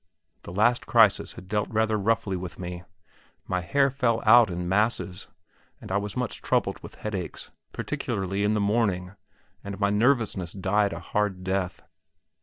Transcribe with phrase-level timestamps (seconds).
[0.41, 2.81] The last crisis had dealt rather roughly with me.
[3.45, 5.27] My hair fell out in masses,
[5.79, 9.11] and I was much troubled with headaches, particularly in the morning,
[9.63, 11.83] and my nervousness died a hard death.